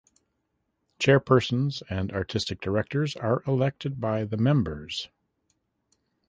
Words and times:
Chairpersons 0.99 1.83
and 1.87 2.11
artistic 2.11 2.59
directors 2.59 3.15
are 3.15 3.43
elected 3.45 4.01
by 4.01 4.23
the 4.23 4.35
members. 4.35 5.09